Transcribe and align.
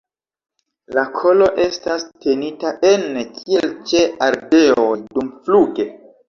La 0.95 1.01
kolo 1.17 1.49
estas 1.65 2.05
tenita 2.23 2.71
ene 2.93 3.27
kiel 3.37 3.69
ĉe 3.93 4.03
ardeoj 4.29 4.89
dumfluge. 5.13 5.89